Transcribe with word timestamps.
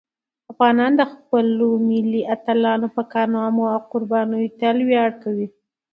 افغانان 0.51 0.91
د 0.97 1.03
خپلو 1.13 1.67
ملي 1.89 2.21
اتلانو 2.35 2.87
په 2.95 3.01
کارنامو 3.13 3.63
او 3.73 3.79
قربانیو 3.91 4.53
تل 4.59 4.77
ویاړ 4.87 5.09
کوي. 5.23 5.47